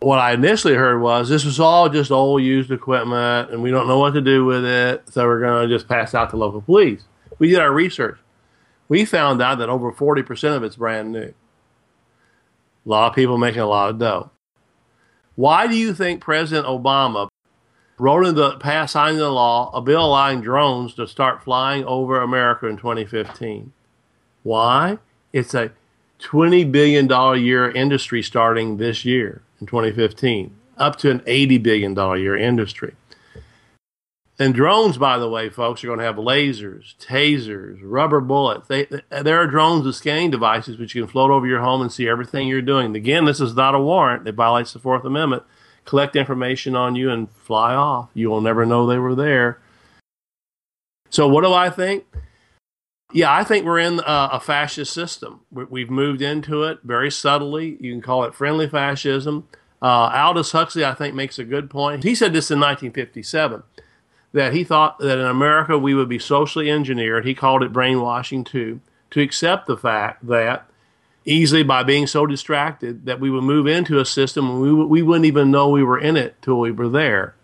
[0.00, 3.88] What I initially heard was this was all just old used equipment, and we don't
[3.88, 6.60] know what to do with it, so we're going to just pass out to local
[6.60, 7.02] police.
[7.38, 8.18] We did our research.
[8.88, 11.32] We found out that over 40% of it's brand new.
[12.84, 14.30] A lot of people making a lot of dough.
[15.36, 17.28] Why do you think President Obama
[17.98, 22.66] wrote in the signing the law a bill allowing drones to start flying over America
[22.66, 23.72] in 2015?
[24.42, 24.98] Why?
[25.32, 25.72] It's a
[26.20, 31.98] $20 billion a year industry starting this year in 2015, up to an $80 billion
[31.98, 32.94] a year industry.
[34.38, 38.66] And drones, by the way, folks, are going to have lasers, tasers, rubber bullets.
[38.66, 41.92] They, there are drones with scanning devices which you can float over your home and
[41.92, 42.96] see everything you're doing.
[42.96, 44.26] Again, this is not a warrant.
[44.26, 45.44] It violates the Fourth Amendment.
[45.84, 48.08] Collect information on you and fly off.
[48.12, 49.60] You will never know they were there.
[51.10, 52.04] So, what do I think?
[53.12, 55.42] Yeah, I think we're in a, a fascist system.
[55.52, 57.76] We've moved into it very subtly.
[57.78, 59.46] You can call it friendly fascism.
[59.80, 62.02] Uh, Aldous Huxley, I think, makes a good point.
[62.02, 63.62] He said this in 1957
[64.34, 67.24] that he thought that in America we would be socially engineered.
[67.24, 68.80] He called it brainwashing too,
[69.12, 70.68] to accept the fact that
[71.24, 75.02] easily by being so distracted that we would move into a system and we, we
[75.02, 77.36] wouldn't even know we were in it till we were there.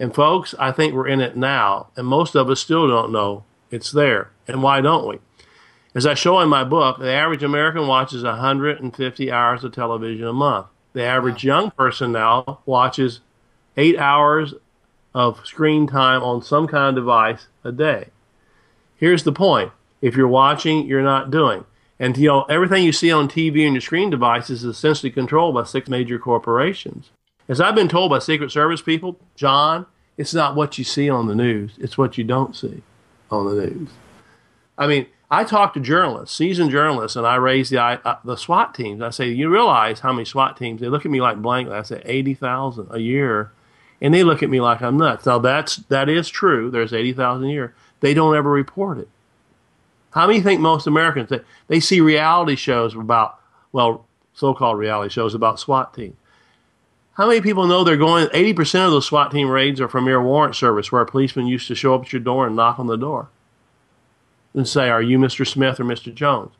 [0.00, 3.44] And folks, I think we're in it now, and most of us still don't know
[3.70, 4.30] it's there.
[4.48, 5.18] And why don't we?
[5.94, 10.32] As I show in my book, the average American watches 150 hours of television a
[10.32, 10.66] month.
[10.94, 13.20] The average young person now watches
[13.76, 14.54] eight hours
[15.14, 18.08] of screen time on some kind of device a day.
[18.96, 19.72] Here's the point.
[20.00, 21.64] If you're watching, you're not doing.
[21.98, 25.54] And you know, everything you see on TV and your screen devices is essentially controlled
[25.54, 27.10] by six major corporations.
[27.48, 31.26] As I've been told by Secret Service people, John, it's not what you see on
[31.26, 32.82] the news, it's what you don't see
[33.30, 33.90] on the news.
[34.76, 38.74] I mean, I talk to journalists, seasoned journalists, and I raise the uh, the SWAT
[38.74, 39.00] teams.
[39.00, 40.80] I say, you realize how many SWAT teams?
[40.80, 41.74] They look at me like blankly.
[41.74, 43.52] I say, eighty thousand a year
[44.02, 45.24] and they look at me like I'm nuts.
[45.24, 46.70] Now that's that is true.
[46.70, 47.74] There's eighty thousand a year.
[48.00, 49.08] They don't ever report it.
[50.10, 53.38] How many think most Americans they, they see reality shows about
[53.70, 56.16] well so-called reality shows about SWAT teams?
[57.14, 58.28] How many people know they're going?
[58.34, 61.46] Eighty percent of those SWAT team raids are from mere warrant service, where a policeman
[61.46, 63.28] used to show up at your door and knock on the door
[64.52, 65.46] and say, "Are you Mr.
[65.46, 66.12] Smith or Mr.
[66.12, 66.52] Jones?"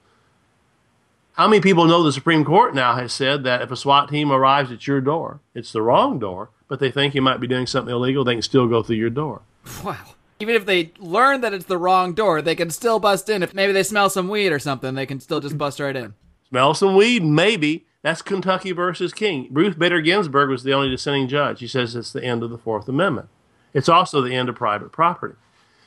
[1.32, 4.30] How many people know the Supreme Court now has said that if a SWAT team
[4.30, 7.66] arrives at your door, it's the wrong door, but they think you might be doing
[7.66, 9.42] something illegal, they can still go through your door.
[9.84, 9.98] Wow.
[10.40, 13.42] Even if they learn that it's the wrong door, they can still bust in.
[13.42, 16.14] If maybe they smell some weed or something, they can still just bust right in.
[16.48, 17.22] Smell some weed?
[17.24, 17.84] Maybe.
[18.00, 19.48] That's Kentucky versus King.
[19.50, 21.58] Ruth Bader Ginsburg was the only dissenting judge.
[21.58, 23.28] She says it's the end of the Fourth Amendment.
[23.74, 25.34] It's also the end of private property.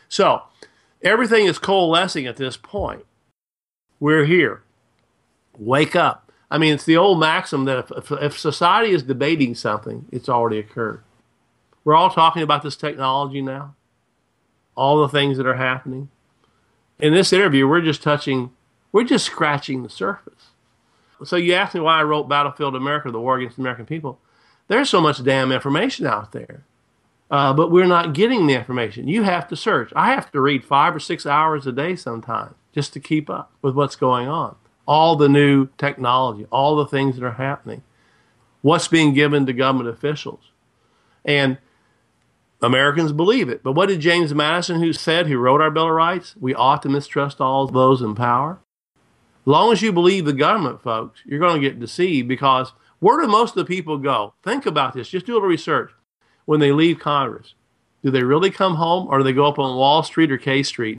[0.07, 0.43] So
[1.01, 3.07] everything is coalescing at this point.
[3.99, 4.61] We're here.
[5.57, 6.24] Wake up.
[6.49, 10.59] I mean, it's the old maxim that if, if, society is debating something, it's already
[10.59, 11.01] occurred.
[11.83, 13.75] We're all talking about this technology now,
[14.75, 16.09] all the things that are happening.
[16.99, 18.51] In this interview, we're just touching,
[18.91, 20.51] we're just scratching the surface.
[21.23, 24.19] So you asked me why I wrote Battlefield America, the war against the American people.
[24.67, 26.63] There's so much damn information out there,
[27.31, 29.07] uh, but we're not getting the information.
[29.07, 29.91] You have to search.
[29.95, 33.51] I have to read five or six hours a day sometimes just to keep up
[33.61, 34.55] with what's going on
[34.87, 37.83] all the new technology, all the things that are happening,
[38.61, 40.51] what's being given to government officials.
[41.23, 41.57] And
[42.61, 43.63] Americans believe it.
[43.63, 46.35] But what did James Madison, who said, who wrote our Bill of Rights?
[46.39, 48.59] We ought to mistrust all those in power.
[49.45, 53.27] Long as you believe the government, folks, you're going to get deceived because where do
[53.27, 54.33] most of the people go?
[54.43, 55.09] Think about this.
[55.09, 55.91] Just do a little research.
[56.45, 57.53] When they leave Congress,
[58.03, 60.63] do they really come home or do they go up on Wall Street or K
[60.63, 60.97] Street?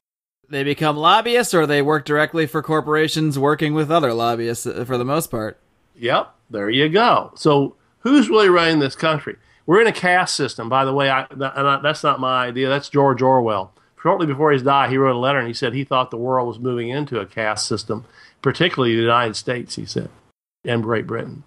[0.49, 4.97] They become lobbyists or they work directly for corporations working with other lobbyists uh, for
[4.97, 5.59] the most part.
[5.97, 7.33] Yep, there you go.
[7.35, 9.37] So who's really running this country?
[9.67, 11.11] We're in a caste system, by the way.
[11.11, 12.69] I, that's not my idea.
[12.69, 13.73] That's George Orwell.
[14.01, 16.47] Shortly before his die, he wrote a letter and he said he thought the world
[16.47, 18.05] was moving into a caste system,
[18.41, 20.11] particularly the United States, he said,
[20.65, 21.43] and Great Britain.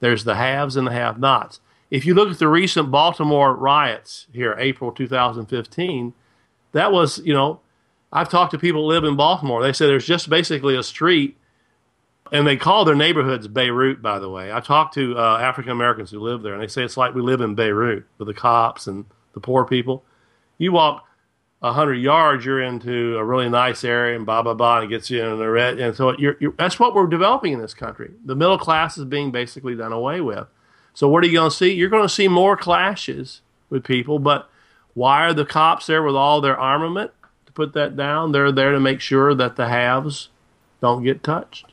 [0.00, 1.60] There's the haves and the have nots.
[1.90, 6.12] If you look at the recent Baltimore riots here, April 2015,
[6.72, 7.60] that was, you know,
[8.14, 9.62] I've talked to people who live in Baltimore.
[9.62, 11.36] They say there's just basically a street
[12.32, 14.52] and they call their neighborhoods Beirut, by the way.
[14.52, 17.20] I talked to uh, African Americans who live there, and they say it's like we
[17.20, 20.04] live in Beirut with the cops and the poor people.
[20.58, 21.04] You walk
[21.62, 25.10] hundred yards, you're into a really nice area, and blah blah blah, and it gets
[25.10, 25.78] you in the red.
[25.78, 28.10] And so you're, you're, that's what we're developing in this country.
[28.24, 30.46] The middle class is being basically done away with.
[30.92, 31.72] So what are you going to see?
[31.72, 34.48] You're going to see more clashes with people, but
[34.92, 37.12] why are the cops there with all their armament
[37.54, 38.32] put that down?
[38.32, 40.28] They're there to make sure that the haves
[40.80, 41.66] don't get touched.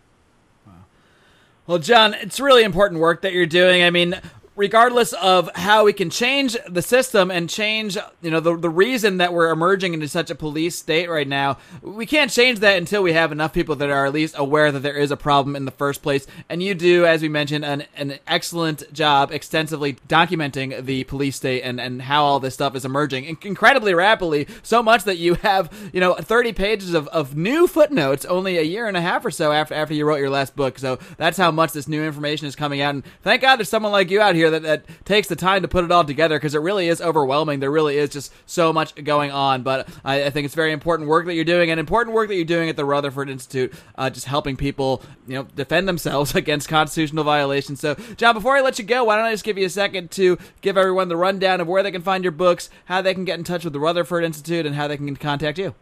[1.67, 3.83] Well, John, it's really important work that you're doing.
[3.83, 4.19] I mean,
[4.55, 9.17] regardless of how we can change the system and change, you know, the, the reason
[9.17, 13.01] that we're emerging into such a police state right now, we can't change that until
[13.01, 15.63] we have enough people that are at least aware that there is a problem in
[15.63, 16.27] the first place.
[16.49, 21.61] And you do, as we mentioned, an, an excellent job extensively documenting the police state
[21.61, 25.73] and, and how all this stuff is emerging incredibly rapidly, so much that you have,
[25.93, 29.31] you know, 30 pages of, of new footnotes only a year and a half or
[29.31, 30.77] so after, after you wrote your last book.
[30.77, 32.95] So that's how much this new information is coming out.
[32.95, 35.67] And thank God there's someone like you out here that, that takes the time to
[35.67, 37.59] put it all together because it really is overwhelming.
[37.59, 39.63] There really is just so much going on.
[39.63, 42.35] But I, I, think it's very important work that you're doing and important work that
[42.35, 46.69] you're doing at the Rutherford Institute, uh, just helping people, you know, defend themselves against
[46.69, 47.79] constitutional violations.
[47.79, 50.11] So, John, before I let you go, why don't I just give you a second
[50.11, 53.25] to give everyone the rundown of where they can find your books, how they can
[53.25, 55.75] get in touch with the Rutherford Institute, and how they can contact you?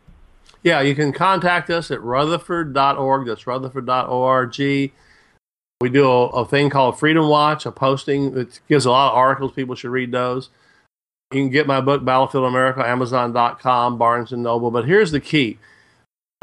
[0.63, 3.27] Yeah, you can contact us at rutherford.org.
[3.27, 4.91] That's rutherford.org.
[5.81, 9.17] We do a, a, thing called Freedom Watch, a posting that gives a lot of
[9.17, 9.53] articles.
[9.53, 10.49] People should read those.
[11.31, 14.71] You can get my book, Battlefield America, Amazon.com, Barnes and Noble.
[14.71, 15.57] But here's the key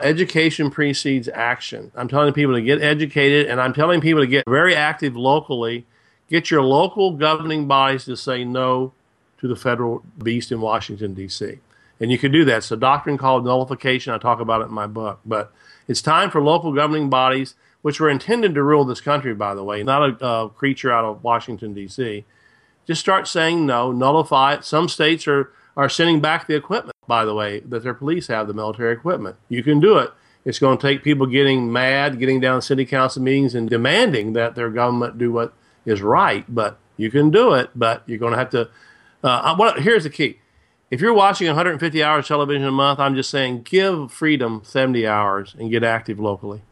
[0.00, 1.92] education precedes action.
[1.94, 5.84] I'm telling people to get educated, and I'm telling people to get very active locally.
[6.28, 8.94] Get your local governing bodies to say no
[9.38, 11.58] to the federal beast in Washington, D.C.
[12.00, 12.58] And you can do that.
[12.58, 14.14] It's a doctrine called nullification.
[14.14, 15.20] I talk about it in my book.
[15.26, 15.52] But
[15.88, 19.64] it's time for local governing bodies which were intended to rule this country, by the
[19.64, 22.24] way, not a, a creature out of Washington, D.C.,
[22.86, 24.64] just start saying no, nullify it.
[24.64, 28.46] Some states are, are sending back the equipment, by the way, that their police have,
[28.46, 29.36] the military equipment.
[29.48, 30.12] You can do it.
[30.44, 34.54] It's going to take people getting mad, getting down city council meetings and demanding that
[34.54, 35.52] their government do what
[35.84, 36.44] is right.
[36.48, 38.68] But you can do it, but you're going to have to.
[39.24, 40.38] Uh, what, here's the key.
[40.88, 45.56] If you're watching 150 hours television a month, I'm just saying give freedom 70 hours
[45.58, 46.62] and get active locally.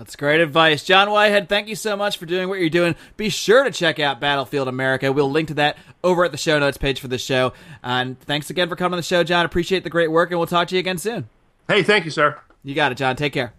[0.00, 0.82] That's great advice.
[0.82, 2.94] John Whitehead, thank you so much for doing what you're doing.
[3.18, 5.12] Be sure to check out Battlefield America.
[5.12, 7.52] We'll link to that over at the show notes page for the show.
[7.82, 9.44] And thanks again for coming on the show, John.
[9.44, 11.28] Appreciate the great work, and we'll talk to you again soon.
[11.68, 12.40] Hey, thank you, sir.
[12.64, 13.14] You got it, John.
[13.14, 13.52] Take care.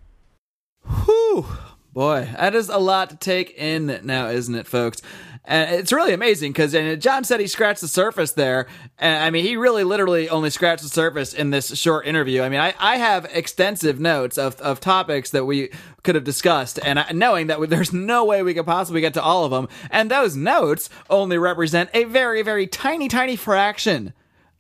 [1.06, 1.46] Whew.
[1.94, 5.04] Boy, that is a lot to take in now, isn't it, folks?
[5.44, 6.74] And it's really amazing because
[7.04, 8.68] John said he scratched the surface there.
[9.00, 12.44] And I mean, he really literally only scratched the surface in this short interview.
[12.44, 15.72] I mean, I, I have extensive notes of, of topics that we
[16.04, 19.22] could have discussed, and I, knowing that there's no way we could possibly get to
[19.22, 19.68] all of them.
[19.90, 24.14] And those notes only represent a very, very tiny, tiny fraction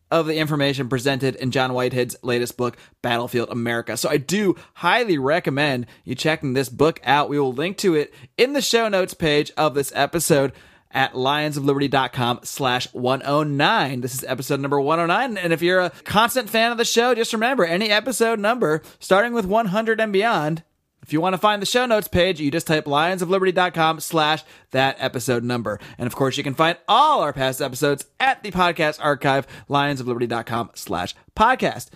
[0.10, 3.96] of the information presented in John Whitehead's latest book, Battlefield America.
[3.96, 7.30] So I do highly recommend you checking this book out.
[7.30, 10.52] We will link to it in the show notes page of this episode
[10.94, 14.02] at lionsofliberty.com slash 109.
[14.02, 15.38] This is episode number 109.
[15.38, 19.34] And if you're a constant fan of the show, just remember any episode number starting
[19.34, 20.64] with 100 and beyond.
[21.04, 24.98] If you want to find the show notes page, you just type lionsofliberty.com slash that
[25.00, 25.80] episode number.
[25.98, 30.72] And of course, you can find all our past episodes at the podcast archive, lionsofliberty.com
[30.76, 31.90] slash podcast.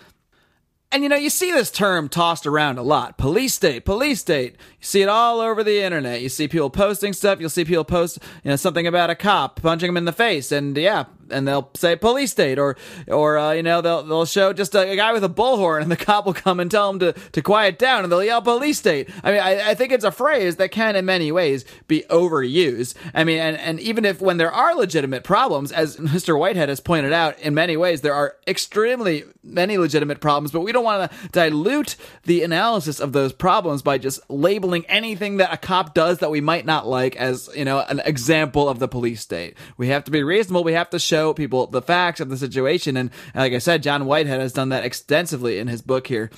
[0.96, 3.18] And you know, you see this term tossed around a lot.
[3.18, 4.52] Police state, police state.
[4.52, 6.22] You see it all over the internet.
[6.22, 7.38] You see people posting stuff.
[7.38, 10.50] You'll see people post, you know, something about a cop punching him in the face.
[10.52, 12.76] And yeah, and they'll say police state, or
[13.08, 15.90] or uh, you know they'll they'll show just a, a, guy with a bullhorn, and
[15.90, 18.78] the cop will come and tell him to to quiet down, and they'll yell police
[18.78, 19.08] state.
[19.22, 22.94] I mean, I, I think it's a phrase that can, in many ways, be overused.
[23.14, 26.38] I mean, and and even if when there are legitimate problems, as Mr.
[26.38, 30.72] Whitehead has pointed out, in many ways there are extremely many legitimate problems, but we
[30.72, 35.56] don't want to dilute the analysis of those problems by just labeling anything that a
[35.56, 39.20] cop does that we might not like as you know an example of the police
[39.20, 39.56] state.
[39.76, 40.64] We have to be reasonable.
[40.64, 42.96] We have to show people the facts of the situation.
[42.96, 46.30] And like I said, John Whitehead has done that extensively in his book here.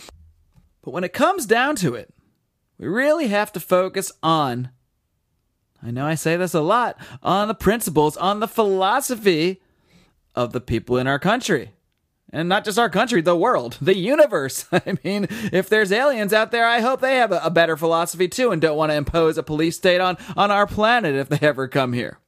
[0.83, 2.13] But when it comes down to it,
[2.79, 4.71] we really have to focus on,
[5.83, 9.61] I know I say this a lot, on the principles, on the philosophy
[10.35, 11.73] of the people in our country.
[12.31, 14.67] And not just our country, the world, the universe.
[14.73, 18.29] I mean, if there's aliens out there, I hope they have a, a better philosophy
[18.29, 21.47] too and don't want to impose a police state on, on our planet if they
[21.47, 22.19] ever come here.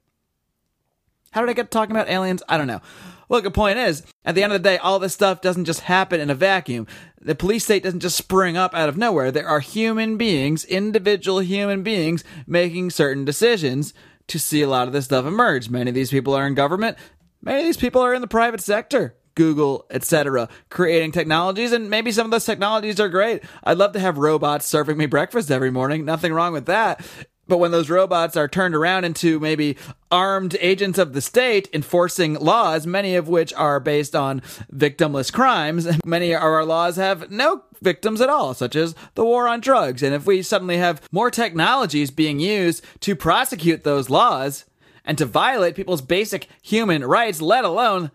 [1.31, 2.43] How did I get talking about aliens?
[2.49, 2.81] I don't know.
[3.29, 5.81] Look, the point is, at the end of the day, all this stuff doesn't just
[5.81, 6.87] happen in a vacuum.
[7.21, 9.31] The police state doesn't just spring up out of nowhere.
[9.31, 13.93] There are human beings, individual human beings, making certain decisions
[14.27, 15.69] to see a lot of this stuff emerge.
[15.69, 16.97] Many of these people are in government.
[17.41, 19.15] Many of these people are in the private sector.
[19.35, 23.41] Google, etc., creating technologies, and maybe some of those technologies are great.
[23.63, 26.03] I'd love to have robots serving me breakfast every morning.
[26.03, 27.05] Nothing wrong with that.
[27.51, 29.75] But when those robots are turned around into maybe
[30.09, 34.39] armed agents of the state enforcing laws, many of which are based on
[34.73, 39.49] victimless crimes, many of our laws have no victims at all, such as the war
[39.49, 40.01] on drugs.
[40.01, 44.63] And if we suddenly have more technologies being used to prosecute those laws
[45.03, 48.11] and to violate people's basic human rights, let alone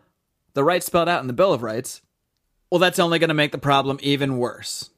[0.54, 2.00] the rights spelled out in the Bill of Rights,
[2.70, 4.88] well, that's only going to make the problem even worse.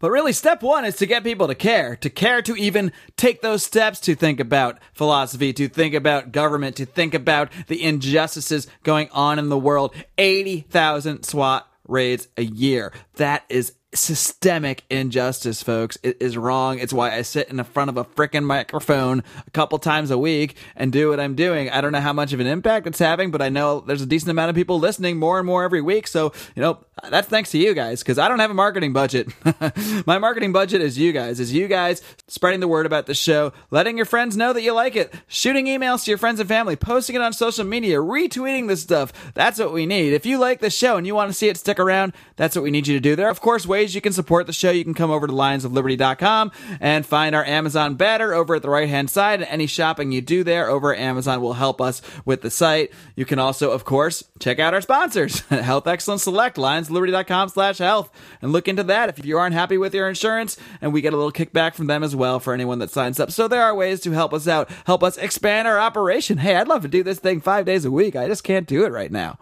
[0.00, 3.42] But really, step one is to get people to care, to care to even take
[3.42, 8.66] those steps to think about philosophy, to think about government, to think about the injustices
[8.82, 9.94] going on in the world.
[10.16, 12.92] 80,000 SWAT raids a year.
[13.16, 15.98] That is systemic injustice, folks.
[16.02, 16.78] It is wrong.
[16.78, 20.18] It's why I sit in the front of a freaking microphone a couple times a
[20.18, 21.68] week and do what I'm doing.
[21.70, 24.06] I don't know how much of an impact it's having, but I know there's a
[24.06, 26.06] decent amount of people listening more and more every week.
[26.06, 28.92] So, you know, Uh, that's thanks to you guys because I don't have a marketing
[28.92, 29.28] budget.
[30.06, 33.52] My marketing budget is you guys, is you guys spreading the word about the show,
[33.70, 36.76] letting your friends know that you like it, shooting emails to your friends and family,
[36.76, 39.12] posting it on social media, retweeting this stuff.
[39.34, 40.12] That's what we need.
[40.12, 42.62] If you like the show and you want to see it stick around, that's what
[42.62, 43.16] we need you to do.
[43.16, 44.70] There are, of course, ways you can support the show.
[44.70, 48.88] You can come over to lionsofliberty.com and find our Amazon banner over at the right
[48.88, 49.40] hand side.
[49.40, 52.92] And any shopping you do there over at Amazon will help us with the site.
[53.16, 56.58] You can also, of course, check out our sponsors, Health Excellence Select,
[56.90, 58.10] lionsofliberty.com slash health,
[58.42, 60.56] and look into that if you aren't happy with your insurance.
[60.80, 63.30] And we get a little kickback from them as well for anyone that signs up.
[63.30, 66.38] So there are ways to help us out, help us expand our operation.
[66.38, 68.16] Hey, I'd love to do this thing five days a week.
[68.16, 69.38] I just can't do it right now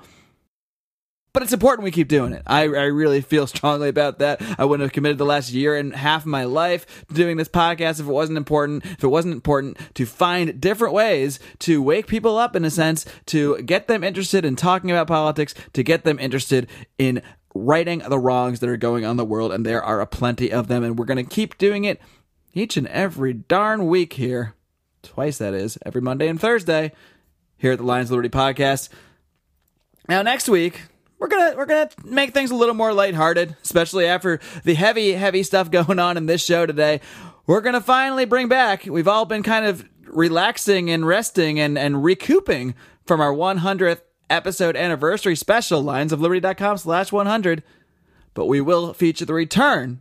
[1.39, 2.43] but it's important we keep doing it.
[2.49, 4.43] I, I really feel strongly about that.
[4.59, 7.49] I wouldn't have committed the last year and half of my life to doing this
[7.49, 8.85] podcast if it wasn't important.
[8.85, 13.07] If it wasn't important to find different ways to wake people up in a sense,
[13.27, 16.69] to get them interested in talking about politics, to get them interested
[16.99, 17.23] in
[17.59, 19.53] righting the wrongs that are going on the world.
[19.53, 20.85] And there are a plenty of them.
[20.85, 22.01] And we're going to keep doing it
[22.55, 24.55] each and every darn week here.
[25.03, 26.93] Twice, that is, every Monday and Thursday
[27.57, 28.89] here at the Lions Liberty podcast.
[30.09, 30.83] Now, next week,
[31.19, 35.43] we're gonna we're gonna make things a little more lighthearted, especially after the heavy heavy
[35.43, 37.01] stuff going on in this show today.
[37.47, 38.85] We're gonna finally bring back.
[38.87, 42.75] We've all been kind of relaxing and resting and and recouping
[43.07, 44.01] from our 100th
[44.31, 47.63] episode anniversary special lionsofliberty.com slash 100
[48.35, 50.01] but we will feature the return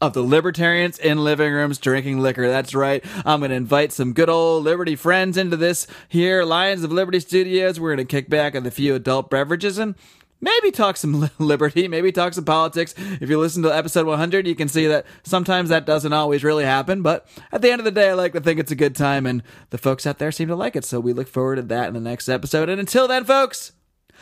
[0.00, 2.48] of the libertarians in living rooms drinking liquor.
[2.48, 3.04] That's right.
[3.24, 7.20] I'm going to invite some good old Liberty friends into this here, Lions of Liberty
[7.20, 7.78] Studios.
[7.78, 9.94] We're going to kick back on a few adult beverages and
[10.42, 12.94] maybe talk some liberty, maybe talk some politics.
[12.98, 16.64] If you listen to episode 100, you can see that sometimes that doesn't always really
[16.64, 17.00] happen.
[17.00, 19.24] But at the end of the day, I like to think it's a good time,
[19.24, 20.84] and the folks out there seem to like it.
[20.84, 22.68] So we look forward to that in the next episode.
[22.68, 23.72] And until then, folks,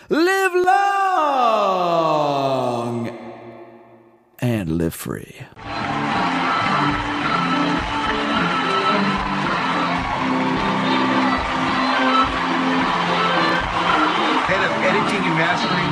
[0.09, 1.01] live long
[4.39, 5.37] and live free.
[14.51, 15.90] Head of editing and mastering